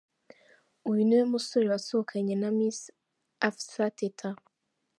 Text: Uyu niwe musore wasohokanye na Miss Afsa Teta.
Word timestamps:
Uyu 0.89 1.01
niwe 1.05 1.23
musore 1.33 1.65
wasohokanye 1.73 2.35
na 2.41 2.49
Miss 2.57 2.79
Afsa 3.47 3.85
Teta. 3.99 4.29